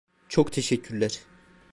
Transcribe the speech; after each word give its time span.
Çok 0.29 0.51
teşekkürler. 0.53 1.19